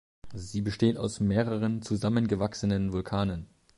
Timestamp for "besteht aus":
0.63-1.19